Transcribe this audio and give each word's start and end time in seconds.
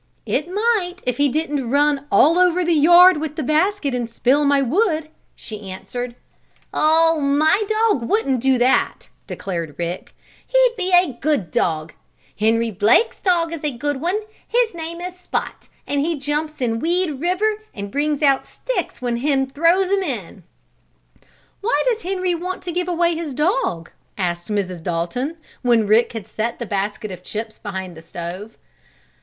"It 0.25 0.49
might, 0.51 1.03
if 1.05 1.17
he 1.17 1.29
didn't 1.29 1.69
run 1.69 2.07
all 2.11 2.39
over 2.39 2.65
the 2.65 2.73
yard 2.73 3.17
with 3.17 3.35
the 3.35 3.43
basket, 3.43 3.93
and 3.93 4.09
spill 4.09 4.43
my 4.45 4.59
wood," 4.59 5.09
she 5.35 5.69
answered. 5.69 6.15
"Oh, 6.73 7.19
my 7.19 7.61
dog 7.69 8.09
wouldn't 8.09 8.41
do 8.41 8.57
that!" 8.57 9.09
declared 9.27 9.75
Rick. 9.77 10.15
"He'd 10.47 10.73
be 10.75 10.91
a 10.91 11.13
good 11.21 11.51
dog. 11.51 11.93
Henry 12.39 12.71
Blake's 12.71 13.21
dog 13.21 13.53
is 13.53 13.63
a 13.63 13.69
good 13.77 14.01
one. 14.01 14.19
His 14.47 14.73
name 14.73 14.99
is 15.01 15.19
Spot 15.19 15.69
and 15.85 16.01
he 16.01 16.17
jumps 16.17 16.61
in 16.61 16.79
Weed 16.79 17.19
River 17.19 17.57
and 17.71 17.91
brings 17.91 18.23
out 18.23 18.47
sticks 18.47 19.03
when 19.03 19.17
Hen 19.17 19.51
throws 19.51 19.91
'em 19.91 20.01
in." 20.01 20.41
"Why 21.61 21.79
does 21.91 22.01
Henry 22.01 22.33
want 22.33 22.63
to 22.63 22.71
give 22.71 22.87
away 22.87 23.13
his 23.13 23.35
dog?" 23.35 23.91
asked 24.17 24.47
Mrs. 24.47 24.81
Dalton, 24.81 25.37
when 25.61 25.85
Rick 25.85 26.13
had 26.13 26.25
set 26.25 26.57
the 26.57 26.65
basket 26.65 27.11
of 27.11 27.21
chips 27.21 27.59
behind 27.59 27.95
the 27.95 28.01
stove. 28.01 28.57